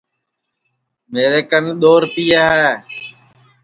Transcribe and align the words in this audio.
میرے 1.11 1.41
کن 1.49 1.65
دؔو 1.81 1.93
ریپئے 2.01 2.39
ہے 2.59 2.71